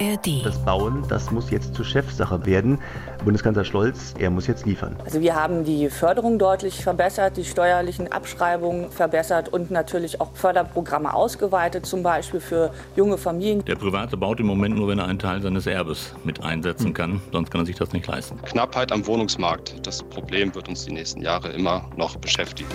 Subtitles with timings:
[0.00, 0.44] ARD.
[0.44, 2.78] Das Bauen, das muss jetzt zur Chefsache werden.
[3.24, 4.96] Bundeskanzler Scholz, er muss jetzt liefern.
[5.04, 11.14] Also wir haben die Förderung deutlich verbessert, die steuerlichen Abschreibungen verbessert und natürlich auch Förderprogramme
[11.14, 13.64] ausgeweitet, zum Beispiel für junge Familien.
[13.64, 17.20] Der Private baut im Moment nur, wenn er einen Teil seines Erbes mit einsetzen kann,
[17.32, 18.40] sonst kann er sich das nicht leisten.
[18.42, 22.68] Knappheit am Wohnungsmarkt, das Problem wird uns die nächsten Jahre immer noch beschäftigen.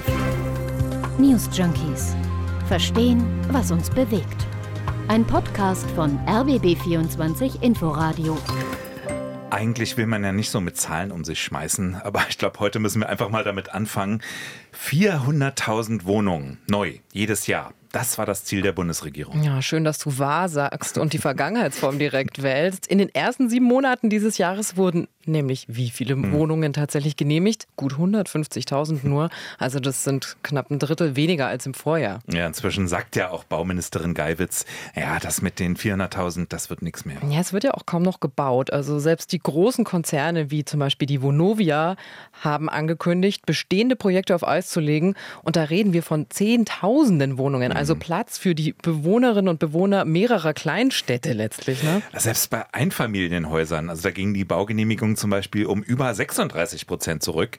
[1.17, 2.15] News Junkies.
[2.67, 4.45] Verstehen, was uns bewegt.
[5.09, 8.37] Ein Podcast von RBB24 Inforadio.
[9.49, 12.77] Eigentlich will man ja nicht so mit Zahlen um sich schmeißen, aber ich glaube, heute
[12.77, 14.21] müssen wir einfach mal damit anfangen.
[14.79, 17.73] 400.000 Wohnungen neu jedes Jahr.
[17.91, 19.41] Das war das Ziel der Bundesregierung.
[19.43, 22.87] Ja, schön, dass du wahr sagst und die Vergangenheitsform direkt wählst.
[22.87, 26.31] In den ersten sieben Monaten dieses Jahres wurden nämlich wie viele hm.
[26.33, 27.67] Wohnungen tatsächlich genehmigt?
[27.75, 29.29] Gut 150.000 nur.
[29.57, 32.19] Also das sind knapp ein Drittel weniger als im Vorjahr.
[32.31, 37.05] Ja, inzwischen sagt ja auch Bauministerin Geiwitz, ja, das mit den 400.000, das wird nichts
[37.05, 37.17] mehr.
[37.29, 38.71] Ja, es wird ja auch kaum noch gebaut.
[38.71, 41.95] Also selbst die großen Konzerne wie zum Beispiel die Vonovia
[42.41, 45.15] haben angekündigt, bestehende Projekte auf Eis zu legen.
[45.43, 47.99] Und da reden wir von Zehntausenden Wohnungen also mhm.
[47.99, 51.81] Platz für die Bewohnerinnen und Bewohner mehrerer Kleinstädte letztlich.
[51.81, 52.01] Ne?
[52.13, 57.57] Selbst bei Einfamilienhäusern, also da ging die Baugenehmigung zum Beispiel um über 36 Prozent zurück.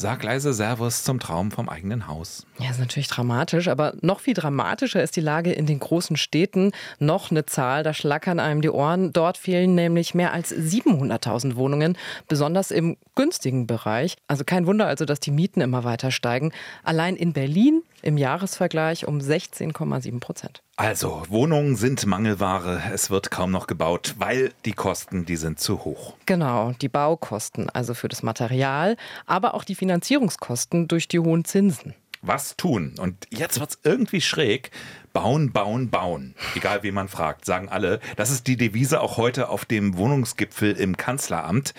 [0.00, 2.46] Sag leise Servus zum Traum vom eigenen Haus.
[2.60, 6.70] Ja, ist natürlich dramatisch, aber noch viel dramatischer ist die Lage in den großen Städten.
[7.00, 9.12] Noch eine Zahl, da schlackern einem die Ohren.
[9.12, 14.14] Dort fehlen nämlich mehr als 700.000 Wohnungen, besonders im günstigen Bereich.
[14.28, 16.52] Also kein Wunder also, dass die Mieten immer weiter steigen.
[16.84, 20.62] Allein in Berlin im Jahresvergleich um 16,7 Prozent.
[20.80, 22.80] Also, Wohnungen sind Mangelware.
[22.94, 26.14] Es wird kaum noch gebaut, weil die Kosten, die sind zu hoch.
[26.24, 31.94] Genau, die Baukosten, also für das Material, aber auch die Finanzierungskosten durch die hohen Zinsen
[32.22, 32.94] was tun.
[32.98, 34.70] Und jetzt wird es irgendwie schräg.
[35.18, 36.36] Bauen, bauen, bauen.
[36.54, 37.98] Egal wie man fragt, sagen alle.
[38.14, 41.74] Das ist die Devise auch heute auf dem Wohnungsgipfel im Kanzleramt.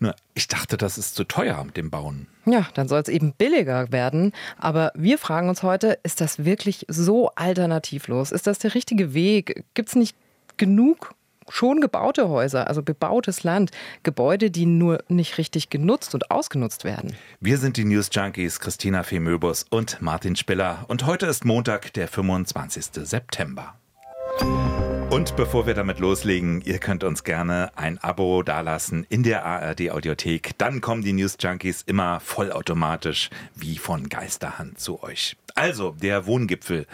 [0.00, 2.26] Nur ich dachte, das ist zu teuer mit dem Bauen.
[2.46, 4.32] Ja, dann soll es eben billiger werden.
[4.58, 8.32] Aber wir fragen uns heute, ist das wirklich so alternativlos?
[8.32, 9.62] Ist das der richtige Weg?
[9.74, 10.16] Gibt es nicht
[10.56, 11.14] genug
[11.50, 13.70] schon gebaute Häuser, also bebautes Land,
[14.02, 17.14] Gebäude, die nur nicht richtig genutzt und ausgenutzt werden.
[17.40, 22.08] Wir sind die News Junkies Christina Femöbus und Martin Spiller und heute ist Montag, der
[22.08, 23.06] 25.
[23.06, 23.74] September.
[25.10, 29.90] Und bevor wir damit loslegen, ihr könnt uns gerne ein Abo dalassen in der ARD
[29.90, 30.56] Audiothek.
[30.56, 35.36] Dann kommen die News Junkies immer vollautomatisch wie von Geisterhand zu euch.
[35.56, 36.86] Also, der Wohngipfel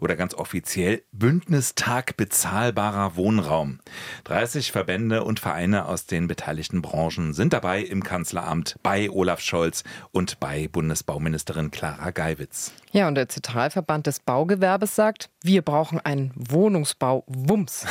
[0.00, 3.80] oder ganz offiziell Bündnistag bezahlbarer Wohnraum.
[4.24, 9.84] 30 Verbände und Vereine aus den beteiligten Branchen sind dabei im Kanzleramt bei Olaf Scholz
[10.12, 12.72] und bei Bundesbauministerin Clara Geiwitz.
[12.92, 17.84] Ja, und der Zentralverband des Baugewerbes sagt, wir brauchen einen Wohnungsbau Wumms.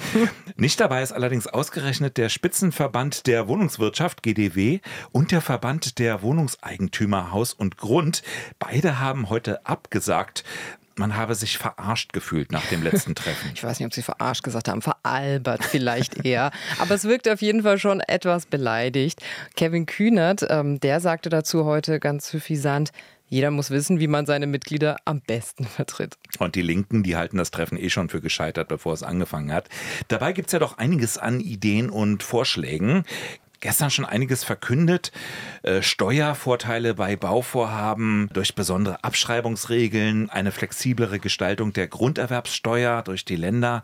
[0.56, 4.80] Nicht dabei ist allerdings ausgerechnet der Spitzenverband der Wohnungswirtschaft GDW
[5.12, 8.22] und der Verband der Wohnungseigentümer Haus und Grund.
[8.58, 10.44] Beide haben heute abgesagt
[11.00, 13.50] man habe sich verarscht gefühlt nach dem letzten Treffen.
[13.54, 16.50] Ich weiß nicht, ob sie verarscht gesagt haben, veralbert vielleicht eher.
[16.78, 19.20] Aber es wirkt auf jeden Fall schon etwas beleidigt.
[19.56, 22.92] Kevin Kühnert, ähm, der sagte dazu heute ganz suffisant,
[23.30, 26.16] jeder muss wissen, wie man seine Mitglieder am besten vertritt.
[26.40, 29.68] Und die Linken, die halten das Treffen eh schon für gescheitert, bevor es angefangen hat.
[30.08, 33.04] Dabei gibt es ja doch einiges an Ideen und Vorschlägen
[33.60, 35.12] gestern schon einiges verkündet.
[35.62, 43.82] Äh, Steuervorteile bei Bauvorhaben durch besondere Abschreibungsregeln, eine flexiblere Gestaltung der Grunderwerbssteuer durch die Länder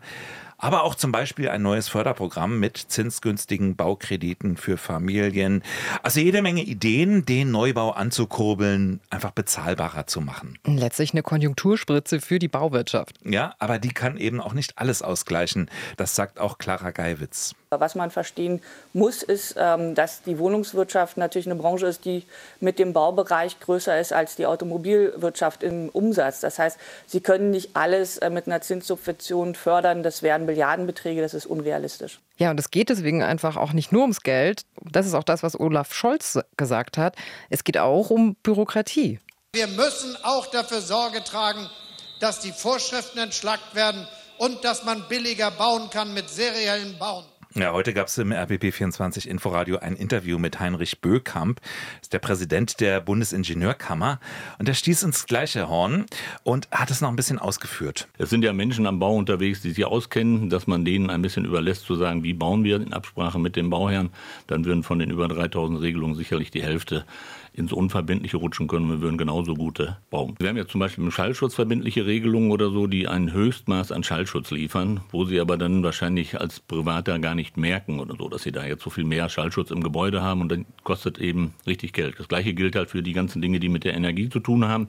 [0.57, 5.63] aber auch zum Beispiel ein neues Förderprogramm mit zinsgünstigen Baukrediten für Familien.
[6.01, 10.57] Also jede Menge Ideen, den Neubau anzukurbeln, einfach bezahlbarer zu machen.
[10.65, 13.15] Letztlich eine Konjunkturspritze für die Bauwirtschaft.
[13.23, 15.69] Ja, aber die kann eben auch nicht alles ausgleichen.
[15.95, 17.53] Das sagt auch Clara Geiwitz.
[17.69, 18.61] Was man verstehen
[18.93, 22.23] muss, ist, ähm, dass die Wohnungswirtschaft natürlich eine Branche ist, die
[22.61, 26.39] mit dem Baubereich größer ist als die Automobilwirtschaft im Umsatz.
[26.39, 30.01] Das heißt, sie können nicht alles äh, mit einer Zinssubvention fördern.
[30.01, 32.21] Das wären Milliardenbeträge, das ist unrealistisch.
[32.37, 34.61] Ja, und es geht deswegen einfach auch nicht nur ums Geld.
[34.81, 37.17] Das ist auch das, was Olaf Scholz gesagt hat.
[37.49, 39.19] Es geht auch um Bürokratie.
[39.51, 41.69] Wir müssen auch dafür Sorge tragen,
[42.21, 47.25] dass die Vorschriften entschlackt werden und dass man billiger bauen kann mit seriellen Bauen.
[47.59, 51.59] Ja, heute gab es im RBB24 Inforadio ein Interview mit Heinrich Bökamp,
[52.03, 54.19] ist der Präsident der Bundesingenieurkammer.
[54.59, 56.05] Und der stieß ins gleiche Horn
[56.43, 58.09] und hat es noch ein bisschen ausgeführt.
[58.19, 61.45] Es sind ja Menschen am Bau unterwegs, die sich auskennen, dass man denen ein bisschen
[61.45, 64.11] überlässt zu sagen, wie bauen wir in Absprache mit dem Bauherrn,
[64.45, 67.05] dann würden von den über 3000 Regelungen sicherlich die Hälfte
[67.57, 68.89] ins Unverbindliche rutschen können.
[68.89, 70.35] Wir würden genauso gute bauen.
[70.39, 74.03] Wir haben ja zum Beispiel im Schallschutz verbindliche Regelungen oder so, die ein Höchstmaß an
[74.03, 78.43] Schallschutz liefern, wo sie aber dann wahrscheinlich als Privater gar nicht merken oder so, dass
[78.43, 81.93] sie da jetzt so viel mehr Schallschutz im Gebäude haben und dann kostet eben richtig
[81.93, 82.19] Geld.
[82.19, 84.87] Das gleiche gilt halt für die ganzen Dinge, die mit der Energie zu tun haben.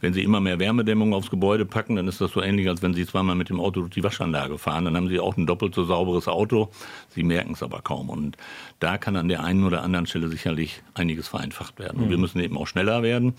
[0.00, 2.94] Wenn Sie immer mehr Wärmedämmung aufs Gebäude packen, dann ist das so ähnlich, als wenn
[2.94, 4.86] Sie zweimal mit dem Auto durch die Waschanlage fahren.
[4.86, 6.70] Dann haben Sie auch ein doppelt so sauberes Auto.
[7.10, 8.10] Sie merken es aber kaum.
[8.10, 8.36] Und
[8.80, 12.07] da kann an der einen oder anderen Stelle sicherlich einiges vereinfacht werden.
[12.08, 12.12] Mhm.
[12.12, 13.34] wir müssen eben auch schneller werden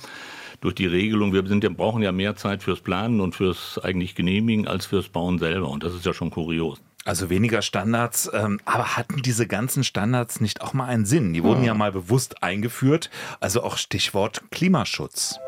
[0.62, 1.34] durch die Regelung.
[1.34, 5.10] Wir sind ja, brauchen ja mehr Zeit fürs Planen und fürs eigentlich Genehmigen als fürs
[5.10, 5.70] Bauen selber.
[5.70, 6.82] Und das ist ja schon kurios.
[7.06, 11.34] Also weniger Standards, ähm, aber hatten diese ganzen Standards nicht auch mal einen Sinn?
[11.34, 15.40] Die wurden ja mal bewusst eingeführt, also auch Stichwort Klimaschutz.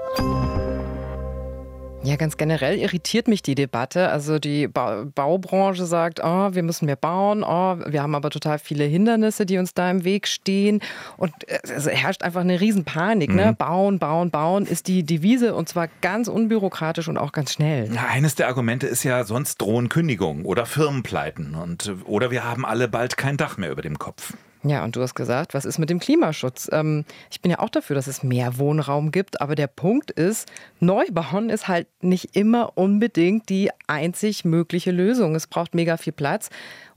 [2.03, 4.09] Ja, ganz generell irritiert mich die Debatte.
[4.09, 8.57] Also die ba Baubranche sagt, oh, wir müssen mehr bauen, oh, wir haben aber total
[8.57, 10.81] viele Hindernisse, die uns da im Weg stehen.
[11.18, 13.30] Und es herrscht einfach eine Riesenpanik.
[13.30, 13.36] Ne?
[13.36, 13.50] Mhm.
[13.50, 13.53] Ne?
[13.53, 17.94] Bauen, bauen, bauen ist die Devise und zwar ganz unbürokratisch und auch ganz schnell.
[17.94, 21.53] Ja, eines der Argumente ist ja, sonst drohen Kündigungen oder Firmenpleiten.
[21.53, 24.33] Und, oder wir haben alle bald kein Dach mehr über dem Kopf.
[24.63, 26.69] Ja, und du hast gesagt, was ist mit dem Klimaschutz?
[26.71, 30.47] Ähm, ich bin ja auch dafür, dass es mehr Wohnraum gibt, aber der Punkt ist,
[30.79, 35.33] Neubauen ist halt nicht immer unbedingt die einzig mögliche Lösung.
[35.33, 36.49] Es braucht mega viel Platz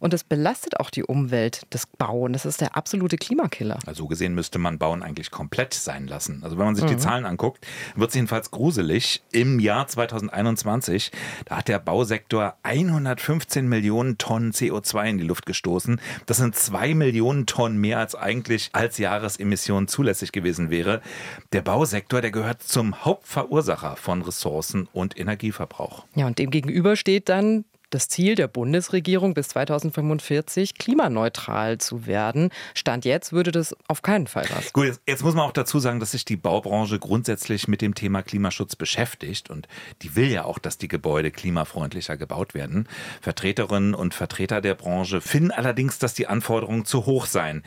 [0.05, 2.35] und es belastet auch die Umwelt, das Bauen.
[2.35, 3.79] Das ist der absolute Klimakiller.
[3.87, 6.43] Also gesehen müsste man Bauen eigentlich komplett sein lassen.
[6.45, 6.89] Also wenn man sich mhm.
[6.89, 7.67] die Zahlen anguckt,
[7.97, 9.23] wird es jedenfalls gruselig.
[9.33, 11.11] Im Jahr 2021,
[11.47, 15.99] da hat der Bausektor 115 Millionen Tonnen CO2 in die Luft gestoßen.
[16.27, 21.01] Das sind zwei Millionen Tonnen mehr als eigentlich als Jahresemission zulässig gewesen wäre.
[21.55, 26.05] Der Bausektor, der gehört zum Hauptverursacher von Ressourcen und Energieverbrauch.
[26.15, 32.51] Ja, und dem gegenüber steht dann das Ziel der Bundesregierung bis 2045 klimaneutral zu werden.
[32.75, 34.73] Stand jetzt würde das auf keinen Fall was.
[34.73, 37.95] Gut, jetzt, jetzt, muss man auch dazu sagen, dass sich die Baubranche grundsätzlich mit dem
[37.95, 39.69] Thema Klimaschutz beschäftigt und
[40.03, 42.89] die will ja auch, dass die Gebäude klimafreundlicher gebaut werden.
[43.21, 47.63] Vertreterinnen und Vertreter der Branche finden allerdings, dass die Anforderungen zu hoch seien.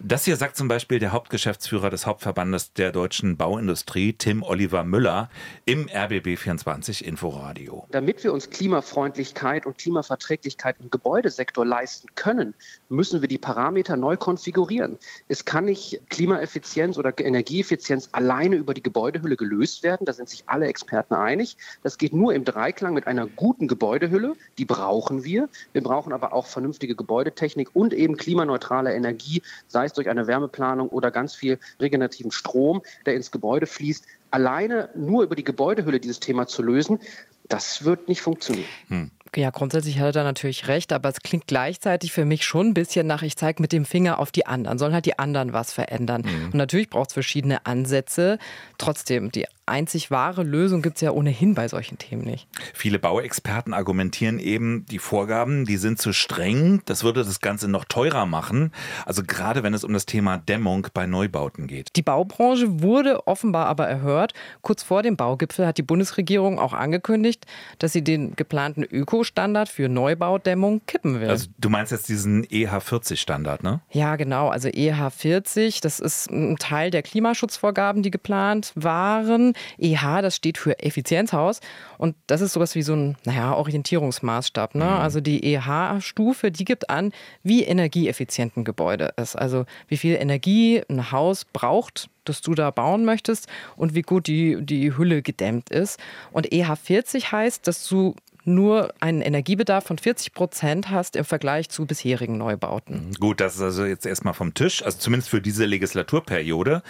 [0.00, 5.28] Das hier sagt zum Beispiel der Hauptgeschäftsführer des Hauptverbandes der deutschen Bauindustrie, Tim Oliver Müller,
[5.64, 7.84] im RBB24 Inforadio.
[7.90, 12.54] Damit wir uns Klimafreundlichkeit und Klimaverträglichkeit im Gebäudesektor leisten können,
[12.88, 14.98] müssen wir die Parameter neu konfigurieren.
[15.26, 20.04] Es kann nicht Klimaeffizienz oder Energieeffizienz alleine über die Gebäudehülle gelöst werden.
[20.06, 21.56] Da sind sich alle Experten einig.
[21.82, 24.36] Das geht nur im Dreiklang mit einer guten Gebäudehülle.
[24.58, 25.48] Die brauchen wir.
[25.72, 30.88] Wir brauchen aber auch vernünftige Gebäudetechnik und eben klimaneutrale Energie, sei es durch eine Wärmeplanung
[30.88, 36.20] oder ganz viel regenerativen Strom, der ins Gebäude fließt, alleine nur über die Gebäudehülle dieses
[36.20, 37.00] Thema zu lösen,
[37.48, 38.68] das wird nicht funktionieren.
[38.88, 39.10] Hm.
[39.36, 42.74] Ja, grundsätzlich hat er da natürlich recht, aber es klingt gleichzeitig für mich schon ein
[42.74, 45.72] bisschen nach, ich zeige mit dem Finger auf die anderen, sollen halt die anderen was
[45.72, 46.22] verändern.
[46.22, 46.44] Mhm.
[46.46, 48.38] Und natürlich braucht es verschiedene Ansätze.
[48.78, 52.48] Trotzdem, die einzig wahre Lösung gibt es ja ohnehin bei solchen Themen nicht.
[52.74, 56.82] Viele Bauexperten argumentieren eben, die Vorgaben, die sind zu streng.
[56.86, 58.72] Das würde das Ganze noch teurer machen.
[59.06, 61.90] Also gerade wenn es um das Thema Dämmung bei Neubauten geht.
[61.96, 64.32] Die Baubranche wurde offenbar aber erhört.
[64.62, 67.46] Kurz vor dem Baugipfel hat die Bundesregierung auch angekündigt,
[67.78, 71.28] dass sie den geplanten Ökostandard für Neubaudämmung kippen will.
[71.28, 73.80] Also du meinst jetzt diesen EH40-Standard, ne?
[73.90, 74.48] Ja, genau.
[74.48, 79.54] Also EH40, das ist ein Teil der Klimaschutzvorgaben, die geplant waren.
[79.78, 81.60] EH, das steht für Effizienzhaus
[81.98, 84.74] und das ist sowas wie so ein, naja, Orientierungsmaßstab.
[84.74, 84.84] Ne?
[84.84, 84.90] Mhm.
[84.90, 89.36] Also die EH-Stufe, die gibt an, wie energieeffizient ein Gebäude ist.
[89.36, 94.26] Also wie viel Energie ein Haus braucht, das du da bauen möchtest und wie gut
[94.26, 95.98] die, die Hülle gedämmt ist.
[96.32, 98.14] Und EH40 heißt, dass du
[98.48, 103.12] nur einen Energiebedarf von 40 Prozent hast im Vergleich zu bisherigen Neubauten.
[103.20, 106.82] Gut, das ist also jetzt erstmal vom Tisch, also zumindest für diese Legislaturperiode.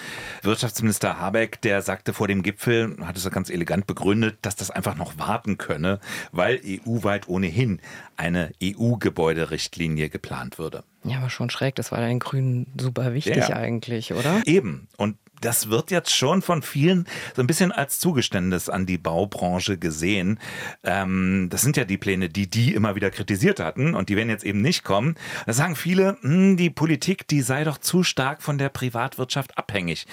[0.42, 4.70] Wirtschaftsminister Habeck, der sagte vor dem Gipfel, hat es ja ganz elegant begründet, dass das
[4.70, 6.00] einfach noch warten könne,
[6.32, 7.80] weil EU-weit ohnehin
[8.16, 10.84] eine EU-Gebäuderichtlinie geplant würde.
[11.04, 13.56] Ja, aber schon schräg, das war den Grünen super wichtig ja.
[13.56, 14.42] eigentlich, oder?
[14.46, 14.88] Eben.
[14.96, 19.78] Und das wird jetzt schon von vielen so ein bisschen als Zugeständnis an die Baubranche
[19.78, 20.38] gesehen.
[20.82, 24.30] Ähm, das sind ja die Pläne, die die immer wieder kritisiert hatten und die werden
[24.30, 25.16] jetzt eben nicht kommen.
[25.46, 29.56] Da sagen viele, mh, hm, die Politik, die sei doch zu stark von der Privatwirtschaft
[29.56, 30.06] abhängig.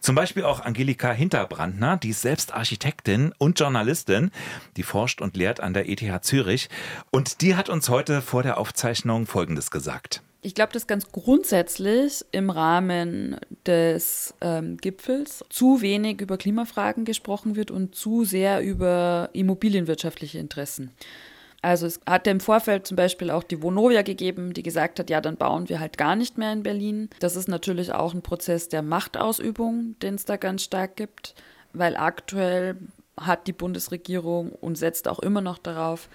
[0.00, 4.30] Zum Beispiel auch Angelika Hinterbrandner, die ist selbst Architektin und Journalistin,
[4.76, 6.68] die forscht und lehrt an der ETH Zürich
[7.10, 10.22] und die hat uns heute vor der Aufzeichnung Folgendes gesagt.
[10.44, 17.54] Ich glaube, dass ganz grundsätzlich im Rahmen des ähm, Gipfels zu wenig über Klimafragen gesprochen
[17.54, 20.90] wird und zu sehr über immobilienwirtschaftliche Interessen.
[21.62, 25.20] Also es hatte im Vorfeld zum Beispiel auch die Vonovia gegeben, die gesagt hat, ja,
[25.20, 27.08] dann bauen wir halt gar nicht mehr in Berlin.
[27.20, 31.36] Das ist natürlich auch ein Prozess der Machtausübung, den es da ganz stark gibt,
[31.72, 32.78] weil aktuell
[33.16, 36.08] hat die Bundesregierung und setzt auch immer noch darauf,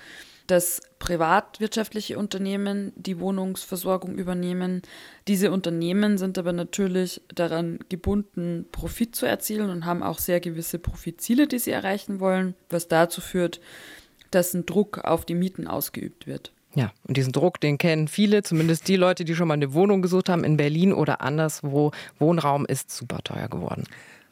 [0.47, 4.81] dass privatwirtschaftliche Unternehmen die Wohnungsversorgung übernehmen.
[5.27, 10.79] Diese Unternehmen sind aber natürlich daran gebunden, Profit zu erzielen und haben auch sehr gewisse
[10.79, 13.59] Profitziele, die sie erreichen wollen, was dazu führt,
[14.31, 16.51] dass ein Druck auf die Mieten ausgeübt wird.
[16.75, 20.01] Ja, und diesen Druck, den kennen viele, zumindest die Leute, die schon mal eine Wohnung
[20.01, 21.91] gesucht haben in Berlin oder anderswo.
[22.19, 23.85] Wohnraum ist super teuer geworden.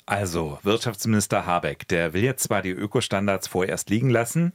[0.06, 4.54] Also, Wirtschaftsminister Habeck, der will jetzt zwar die Ökostandards vorerst liegen lassen,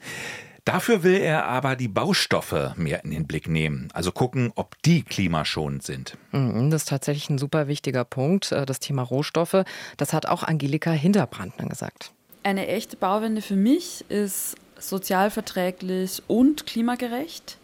[0.64, 5.02] Dafür will er aber die Baustoffe mehr in den Blick nehmen, also gucken, ob die
[5.02, 6.16] klimaschonend sind.
[6.32, 9.64] Mhm, das ist tatsächlich ein super wichtiger Punkt, äh, das Thema Rohstoffe.
[9.96, 12.12] Das hat auch Angelika Hinterbrandner gesagt.
[12.42, 17.58] Eine echte Bauwende für mich ist sozialverträglich und klimagerecht.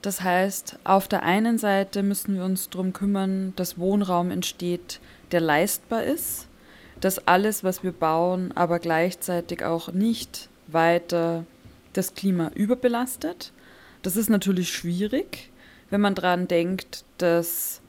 [0.00, 5.40] Das heißt, auf der einen Seite müssen wir uns darum kümmern, dass Wohnraum entsteht, der
[5.40, 6.48] leistbar ist,
[7.00, 11.44] dass alles, was wir bauen, aber gleichzeitig auch nicht weiter
[11.92, 13.52] das Klima überbelastet.
[14.02, 15.50] Das ist natürlich schwierig,
[15.90, 17.80] wenn man daran denkt, dass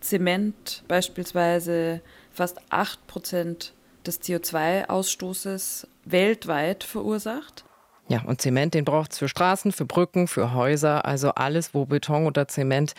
[0.00, 2.00] Zement beispielsweise
[2.32, 3.70] fast 8%
[4.04, 7.64] des CO2-Ausstoßes weltweit verursacht.
[8.08, 11.86] Ja, und Zement, den braucht es für Straßen, für Brücken, für Häuser, also alles, wo
[11.86, 12.94] Beton oder Zement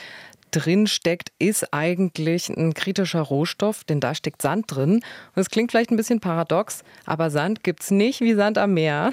[0.54, 4.96] drin steckt, ist eigentlich ein kritischer Rohstoff, denn da steckt Sand drin.
[4.96, 5.04] Und
[5.36, 9.12] das klingt vielleicht ein bisschen paradox, aber Sand gibt es nicht wie Sand am Meer.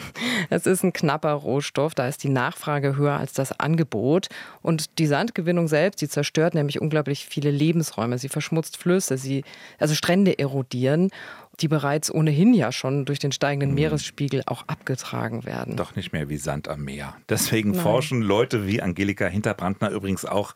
[0.51, 4.29] Es ist ein knapper Rohstoff, da ist die Nachfrage höher als das Angebot.
[4.63, 8.19] Und die Sandgewinnung selbst, die zerstört nämlich unglaublich viele Lebensräume.
[8.19, 9.45] Sie verschmutzt Flüsse, sie,
[9.79, 11.11] also Strände erodieren
[11.61, 13.77] die bereits ohnehin ja schon durch den steigenden mhm.
[13.77, 15.77] Meeresspiegel auch abgetragen werden.
[15.77, 17.15] Doch nicht mehr wie Sand am Meer.
[17.29, 17.81] Deswegen Nein.
[17.81, 20.55] forschen Leute wie Angelika Hinterbrandner übrigens auch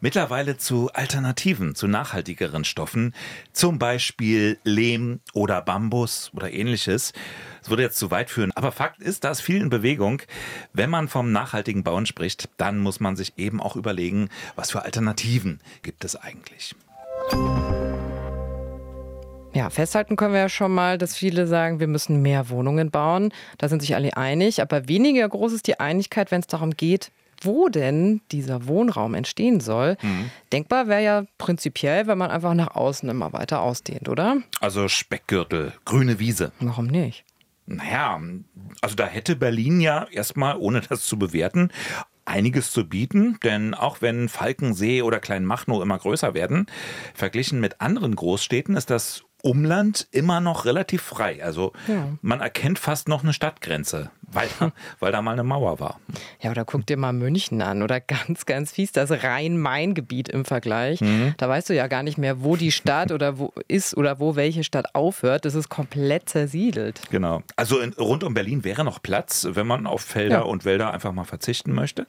[0.00, 3.14] mittlerweile zu Alternativen, zu nachhaltigeren Stoffen,
[3.52, 7.12] zum Beispiel Lehm oder Bambus oder ähnliches.
[7.60, 8.52] Das würde jetzt zu weit führen.
[8.52, 10.22] Aber Fakt ist, da ist viel in Bewegung.
[10.72, 14.82] Wenn man vom nachhaltigen Bauen spricht, dann muss man sich eben auch überlegen, was für
[14.82, 16.74] Alternativen gibt es eigentlich.
[19.56, 23.32] Ja, festhalten können wir ja schon mal, dass viele sagen, wir müssen mehr Wohnungen bauen.
[23.56, 24.60] Da sind sich alle einig.
[24.60, 27.10] Aber weniger groß ist die Einigkeit, wenn es darum geht,
[27.40, 29.96] wo denn dieser Wohnraum entstehen soll.
[30.02, 30.30] Mhm.
[30.52, 34.42] Denkbar wäre ja prinzipiell, wenn man einfach nach außen immer weiter ausdehnt, oder?
[34.60, 36.52] Also Speckgürtel, grüne Wiese.
[36.60, 37.24] Warum nicht?
[37.64, 38.20] Naja,
[38.82, 41.70] also da hätte Berlin ja erstmal, ohne das zu bewerten,
[42.26, 46.66] einiges zu bieten, denn auch wenn Falkensee oder Kleinmachnow immer größer werden,
[47.14, 51.42] verglichen mit anderen Großstädten ist das Umland immer noch relativ frei.
[51.42, 52.08] Also ja.
[52.20, 54.48] man erkennt fast noch eine Stadtgrenze, weil,
[54.98, 56.00] weil da mal eine Mauer war.
[56.40, 61.00] Ja, oder guck dir mal München an oder ganz, ganz fies das Rhein-Main-Gebiet im Vergleich.
[61.00, 61.34] Mhm.
[61.36, 64.34] Da weißt du ja gar nicht mehr, wo die Stadt oder wo ist oder wo
[64.34, 65.44] welche Stadt aufhört.
[65.44, 67.00] Das ist komplett zersiedelt.
[67.10, 67.42] Genau.
[67.54, 70.42] Also in, rund um Berlin wäre noch Platz, wenn man auf Felder ja.
[70.42, 72.08] und Wälder einfach mal verzichten möchte.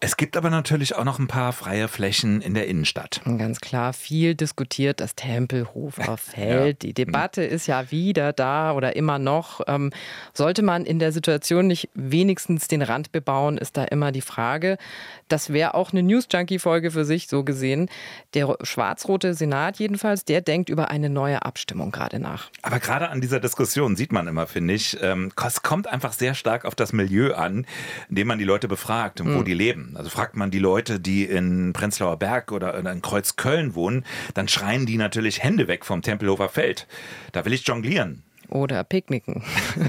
[0.00, 3.20] Es gibt aber natürlich auch noch ein paar freie Flächen in der Innenstadt.
[3.24, 6.84] Ganz klar, viel diskutiert das Tempelhofer Feld.
[6.84, 6.88] Ja.
[6.88, 9.60] Die Debatte ist ja wieder da oder immer noch.
[9.66, 9.90] Ähm,
[10.32, 14.78] sollte man in der Situation nicht wenigstens den Rand bebauen, ist da immer die Frage.
[15.26, 17.90] Das wäre auch eine News-Junkie-Folge für sich, so gesehen.
[18.34, 22.50] Der schwarz-rote Senat jedenfalls, der denkt über eine neue Abstimmung gerade nach.
[22.62, 26.34] Aber gerade an dieser Diskussion sieht man immer, finde ich, ähm, es kommt einfach sehr
[26.34, 27.66] stark auf das Milieu an,
[28.08, 29.44] in dem man die Leute befragt, wo hm.
[29.44, 29.87] die leben.
[29.96, 34.04] Also fragt man die Leute, die in Prenzlauer Berg oder in Kreuzköln wohnen,
[34.34, 36.86] dann schreien die natürlich Hände weg vom Tempelhofer Feld.
[37.32, 39.42] Da will ich jonglieren oder picknicken.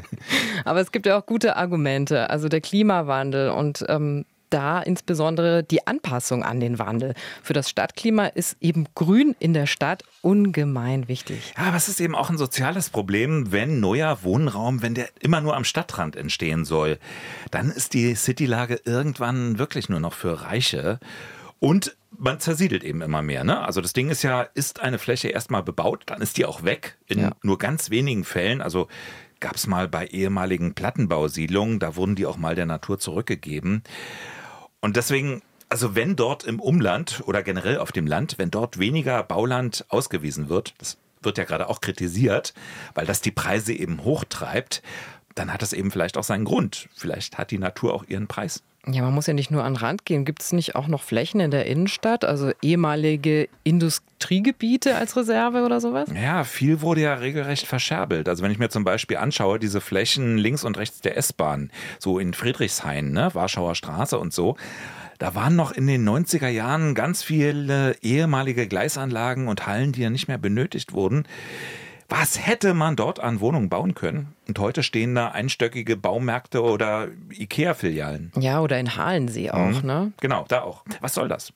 [0.65, 2.29] Aber es gibt ja auch gute Argumente.
[2.29, 7.13] Also der Klimawandel und ähm, da insbesondere die Anpassung an den Wandel.
[7.43, 11.53] Für das Stadtklima ist eben Grün in der Stadt ungemein wichtig.
[11.57, 15.41] Ja, aber es ist eben auch ein soziales Problem, wenn neuer Wohnraum, wenn der immer
[15.41, 16.99] nur am Stadtrand entstehen soll,
[17.51, 20.99] dann ist die Citylage irgendwann wirklich nur noch für Reiche.
[21.59, 23.43] Und man zersiedelt eben immer mehr.
[23.43, 23.59] Ne?
[23.59, 26.97] Also das Ding ist ja, ist eine Fläche erstmal bebaut, dann ist die auch weg.
[27.07, 27.31] In ja.
[27.43, 28.61] nur ganz wenigen Fällen.
[28.61, 28.87] Also
[29.39, 33.83] gab es mal bei ehemaligen Plattenbausiedlungen, da wurden die auch mal der Natur zurückgegeben.
[34.81, 39.21] Und deswegen, also wenn dort im Umland oder generell auf dem Land, wenn dort weniger
[39.23, 42.53] Bauland ausgewiesen wird, das wird ja gerade auch kritisiert,
[42.93, 44.81] weil das die Preise eben hochtreibt,
[45.35, 46.89] dann hat das eben vielleicht auch seinen Grund.
[46.95, 48.63] Vielleicht hat die Natur auch ihren Preis.
[48.87, 50.25] Ja, man muss ja nicht nur an den Rand gehen.
[50.25, 55.81] Gibt es nicht auch noch Flächen in der Innenstadt, also ehemalige Industriegebiete als Reserve oder
[55.81, 56.09] sowas?
[56.15, 58.29] Ja, viel wurde ja regelrecht verscherbelt.
[58.29, 62.19] Also wenn ich mir zum Beispiel anschaue, diese Flächen links und rechts der S-Bahn, so
[62.19, 64.55] in Friedrichshain, ne, Warschauer Straße und so,
[65.19, 70.09] da waren noch in den 90er Jahren ganz viele ehemalige Gleisanlagen und Hallen, die ja
[70.09, 71.25] nicht mehr benötigt wurden.
[72.09, 74.35] Was hätte man dort an Wohnungen bauen können?
[74.47, 78.31] Und heute stehen da einstöckige Baumärkte oder Ikea-Filialen.
[78.39, 79.87] Ja, oder in Halensee auch, mhm.
[79.87, 80.13] ne?
[80.19, 80.83] Genau, da auch.
[81.01, 81.53] Was soll das?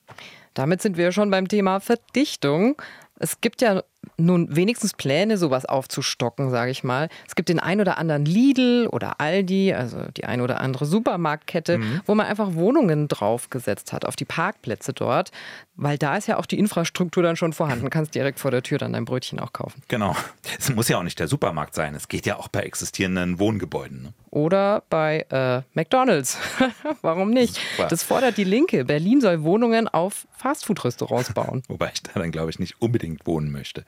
[0.54, 2.80] Damit sind wir schon beim Thema Verdichtung.
[3.18, 3.82] Es gibt ja
[4.16, 7.08] nun wenigstens Pläne, sowas aufzustocken, sage ich mal.
[7.26, 11.78] Es gibt den ein oder anderen Lidl oder Aldi, also die ein oder andere Supermarktkette,
[11.78, 12.00] mhm.
[12.06, 15.30] wo man einfach Wohnungen draufgesetzt hat, auf die Parkplätze dort,
[15.76, 17.84] weil da ist ja auch die Infrastruktur dann schon vorhanden.
[17.84, 19.82] Du kannst direkt vor der Tür dann dein Brötchen auch kaufen.
[19.88, 20.16] Genau.
[20.58, 21.94] Es muss ja auch nicht der Supermarkt sein.
[21.94, 24.02] Es geht ja auch bei existierenden Wohngebäuden.
[24.02, 24.14] Ne?
[24.34, 26.38] Oder bei äh, McDonalds.
[27.02, 27.54] Warum nicht?
[27.76, 27.88] Super.
[27.88, 28.84] Das fordert die Linke.
[28.84, 31.62] Berlin soll Wohnungen auf Fastfood-Restaurants bauen.
[31.68, 33.84] Wobei ich da dann, glaube ich, nicht unbedingt wohnen möchte.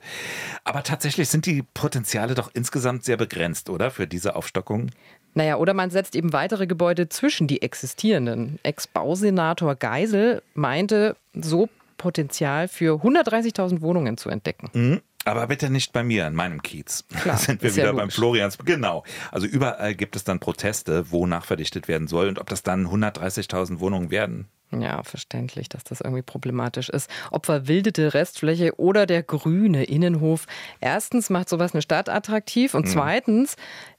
[0.63, 3.91] Aber tatsächlich sind die Potenziale doch insgesamt sehr begrenzt, oder?
[3.91, 4.91] Für diese Aufstockung?
[5.33, 8.57] Naja, oder man setzt eben weitere Gebäude zwischen die existierenden.
[8.63, 14.69] Ex-Bausenator Geisel meinte, so Potenzial für 130.000 Wohnungen zu entdecken.
[14.73, 15.01] Mhm.
[15.27, 17.05] Aber bitte nicht bei mir, in meinem Kiez.
[17.21, 18.57] Klar, da sind wir wieder beim Florians.
[18.57, 19.03] Genau.
[19.31, 23.79] Also überall gibt es dann Proteste, wo nachverdichtet werden soll und ob das dann 130.000
[23.79, 24.47] Wohnungen werden.
[24.71, 27.09] Ja, verständlich, dass das irgendwie problematisch ist.
[27.31, 30.45] Ob verwildete Restfläche oder der grüne Innenhof.
[30.81, 32.89] Erstens macht sowas eine Stadt attraktiv und mhm.
[32.89, 33.55] zweitens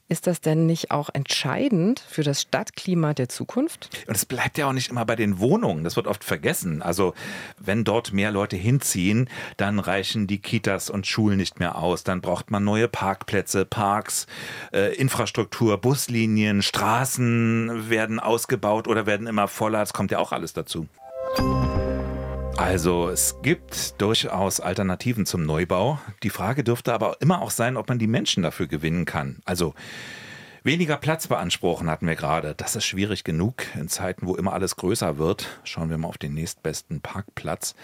[0.09, 3.89] ist das denn nicht auch entscheidend für das Stadtklima der Zukunft?
[4.07, 5.83] Und es bleibt ja auch nicht immer bei den Wohnungen.
[5.83, 6.81] Das wird oft vergessen.
[6.81, 7.13] Also,
[7.59, 12.03] wenn dort mehr Leute hinziehen, dann reichen die Kitas und Schulen nicht mehr aus.
[12.03, 14.25] Dann braucht man neue Parkplätze, Parks,
[14.73, 19.79] äh, Infrastruktur, Buslinien, Straßen werden ausgebaut oder werden immer voller.
[19.79, 20.87] Das kommt ja auch alles dazu.
[22.59, 25.97] Also es gibt durchaus Alternativen zum Neubau.
[26.23, 29.41] Die Frage dürfte aber immer auch sein, ob man die Menschen dafür gewinnen kann.
[29.45, 29.75] Also
[30.63, 32.55] weniger Platz beanspruchen hatten wir gerade.
[32.55, 35.47] Das ist schwierig genug in Zeiten, wo immer alles größer wird.
[35.63, 37.75] Schauen wir mal auf den nächstbesten Parkplatz.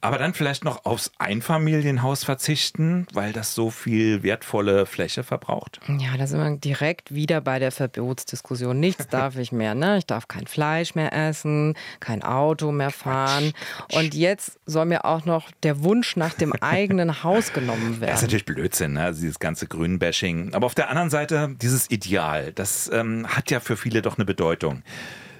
[0.00, 5.80] Aber dann vielleicht noch aufs Einfamilienhaus verzichten, weil das so viel wertvolle Fläche verbraucht.
[5.88, 8.78] Ja, da sind wir direkt wieder bei der Verbotsdiskussion.
[8.78, 9.74] Nichts darf ich mehr.
[9.74, 9.98] Ne?
[9.98, 13.52] Ich darf kein Fleisch mehr essen, kein Auto mehr fahren.
[13.92, 18.10] Und jetzt soll mir auch noch der Wunsch nach dem eigenen Haus genommen werden.
[18.10, 19.12] Das ist natürlich Blödsinn, ne?
[19.12, 20.54] dieses ganze Grünbashing.
[20.54, 24.24] Aber auf der anderen Seite, dieses Ideal, das ähm, hat ja für viele doch eine
[24.24, 24.82] Bedeutung.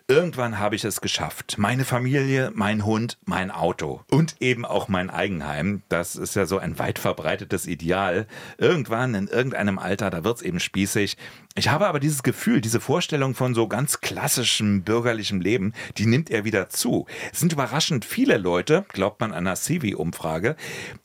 [0.09, 1.57] Irgendwann habe ich es geschafft.
[1.59, 5.83] Meine Familie, mein Hund, mein Auto und eben auch mein Eigenheim.
[5.88, 8.27] Das ist ja so ein weit verbreitetes Ideal.
[8.59, 11.17] Irgendwann in irgendeinem Alter, da wird es eben spießig.
[11.55, 16.31] Ich habe aber dieses Gefühl, diese Vorstellung von so ganz klassischem bürgerlichem Leben, die nimmt
[16.31, 17.07] er wieder zu.
[17.31, 20.57] Es sind überraschend viele Leute, glaubt man einer Civi-Umfrage.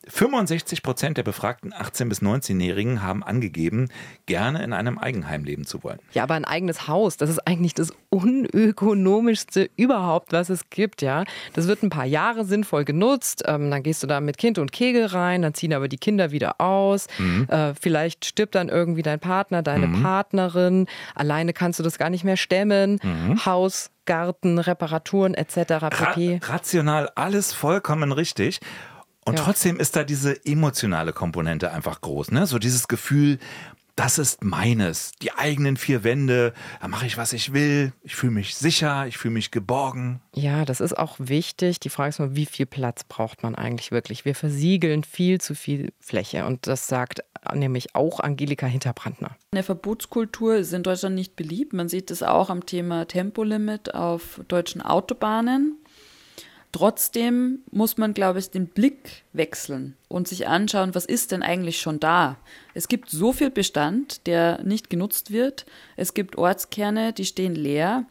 [0.10, 3.90] 65 Prozent der befragten 18- bis 19-Jährigen haben angegeben,
[4.26, 6.00] gerne in einem Eigenheim leben zu wollen.
[6.14, 11.24] Ja, aber ein eigenes Haus, das ist eigentlich das unökonomischste überhaupt, was es gibt, ja.
[11.54, 13.44] Das wird ein paar Jahre sinnvoll genutzt.
[13.46, 16.32] Ähm, dann gehst du da mit Kind und Kegel rein, dann ziehen aber die Kinder
[16.32, 17.08] wieder aus.
[17.18, 17.48] Mhm.
[17.50, 20.04] Äh, vielleicht stirbt dann irgendwie dein Partner, deine mhm.
[20.04, 20.88] Partnerin.
[21.16, 23.00] Alleine kannst du das gar nicht mehr stemmen.
[23.04, 23.46] Mhm.
[23.46, 25.56] Haus, Garten, Reparaturen etc.
[25.90, 26.40] pp.
[26.42, 28.60] Ra rational alles vollkommen richtig.
[29.28, 29.44] Und ja.
[29.44, 32.48] trotzdem ist da diese emotionale Komponente einfach groß, ne?
[32.48, 33.40] So dieses Gefühl,
[33.98, 38.32] das ist meines, die eigenen vier Wände, da mache ich, was ich will, ich fühle
[38.32, 40.22] mich sicher, ich fühle mich geborgen.
[40.34, 41.82] Ja, das ist auch wichtig.
[41.82, 44.24] Die Frage ist nur, wie viel Platz braucht man eigentlich wirklich?
[44.24, 47.22] Wir versiegeln viel zu viel Fläche und das sagt
[47.54, 49.36] nämlich auch Angelika Hinterbrandner.
[49.52, 51.74] Eine Verbotskultur ist in Deutschland nicht beliebt.
[51.74, 55.76] Man sieht es auch am Thema Tempolimit auf deutschen Autobahnen.
[56.72, 61.80] Trotzdem muss man, glaube ich, den Blick wechseln und sich anschauen, was ist denn eigentlich
[61.80, 62.38] schon da.
[62.74, 65.66] Es gibt so viel Bestand, der nicht genutzt wird.
[65.96, 68.06] Es gibt Ortskerne, die stehen leer.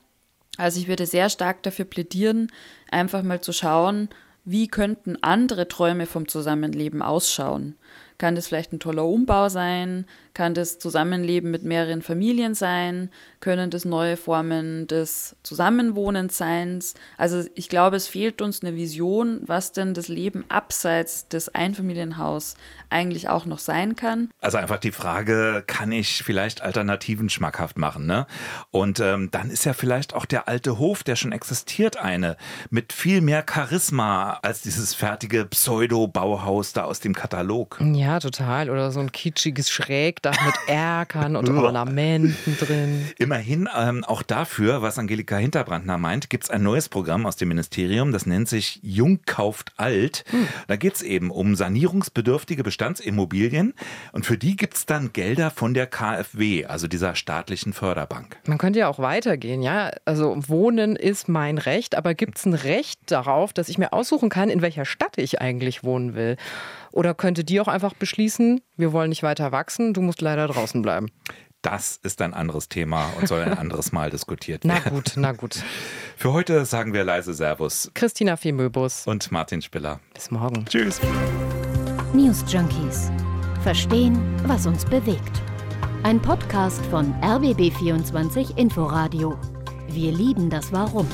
[0.56, 2.50] Also ich würde sehr stark dafür plädieren,
[2.90, 4.08] einfach mal zu schauen,
[4.44, 7.76] wie könnten andere Träume vom Zusammenleben ausschauen.
[8.18, 10.06] Kann das vielleicht ein toller Umbau sein?
[10.32, 13.10] Kann das Zusammenleben mit mehreren Familien sein?
[13.40, 16.82] Können das neue Formen des Zusammenwohnens sein?
[17.16, 22.56] Also ich glaube, es fehlt uns eine Vision, was denn das Leben abseits des Einfamilienhaus
[22.90, 24.30] eigentlich auch noch sein kann.
[24.40, 28.06] Also einfach die Frage, kann ich vielleicht Alternativen schmackhaft machen?
[28.06, 28.26] Ne?
[28.70, 32.36] Und ähm, dann ist ja vielleicht auch der alte Hof, der schon existiert, eine
[32.70, 37.80] mit viel mehr Charisma als dieses fertige Pseudo-Bauhaus da aus dem Katalog.
[37.80, 38.70] Ja, Ja, total.
[38.70, 43.10] Oder so ein kitschiges Schrägdach mit Erkern und Ornamenten drin.
[43.18, 47.48] Immerhin, ähm, auch dafür, was Angelika Hinterbrandner meint, gibt es ein neues Programm aus dem
[47.48, 50.24] Ministerium, das nennt sich Jung kauft alt.
[50.30, 50.46] Hm.
[50.68, 53.74] Da geht es eben um sanierungsbedürftige Bestandsimmobilien
[54.12, 58.36] und für die gibt es dann Gelder von der KfW, also dieser staatlichen Förderbank.
[58.46, 59.90] Man könnte ja auch weitergehen, ja.
[60.04, 64.28] Also Wohnen ist mein Recht, aber gibt es ein Recht darauf, dass ich mir aussuchen
[64.28, 66.36] kann, in welcher Stadt ich eigentlich wohnen will?
[66.96, 70.82] Oder könnte die auch einfach beschließen, wir wollen nicht weiter wachsen, du musst leider draußen
[70.82, 71.08] bleiben?
[71.62, 74.82] Das ist ein anderes Thema und soll ein anderes Mal diskutiert werden.
[74.84, 75.64] Na gut, na gut.
[76.16, 77.90] Für heute sagen wir leise Servus.
[77.94, 79.06] Christina Femöbus.
[79.06, 79.98] Und Martin Spiller.
[80.14, 80.64] Bis morgen.
[80.66, 81.00] Tschüss.
[82.12, 83.10] News Junkies.
[83.62, 85.42] Verstehen, was uns bewegt.
[86.04, 89.36] Ein Podcast von RBB24 Inforadio.
[89.88, 91.08] Wir lieben das Warum.